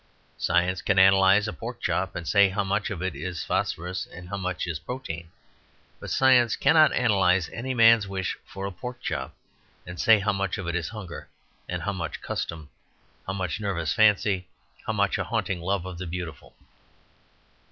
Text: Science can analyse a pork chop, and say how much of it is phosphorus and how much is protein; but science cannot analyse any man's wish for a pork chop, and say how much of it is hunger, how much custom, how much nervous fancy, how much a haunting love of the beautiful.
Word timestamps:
Science 0.39 0.81
can 0.81 0.97
analyse 0.97 1.45
a 1.47 1.53
pork 1.53 1.79
chop, 1.79 2.15
and 2.15 2.27
say 2.27 2.49
how 2.49 2.63
much 2.63 2.89
of 2.89 3.03
it 3.03 3.15
is 3.15 3.43
phosphorus 3.43 4.07
and 4.07 4.29
how 4.29 4.35
much 4.35 4.65
is 4.65 4.79
protein; 4.79 5.29
but 5.99 6.09
science 6.09 6.55
cannot 6.55 6.91
analyse 6.95 7.51
any 7.53 7.75
man's 7.75 8.07
wish 8.07 8.35
for 8.43 8.65
a 8.65 8.71
pork 8.71 8.99
chop, 8.99 9.35
and 9.85 10.01
say 10.01 10.17
how 10.17 10.33
much 10.33 10.57
of 10.57 10.65
it 10.65 10.75
is 10.75 10.89
hunger, 10.89 11.29
how 11.69 11.93
much 11.93 12.19
custom, 12.19 12.67
how 13.27 13.33
much 13.33 13.59
nervous 13.59 13.93
fancy, 13.93 14.47
how 14.87 14.93
much 14.93 15.19
a 15.19 15.23
haunting 15.25 15.61
love 15.61 15.85
of 15.85 15.99
the 15.99 16.07
beautiful. 16.07 16.55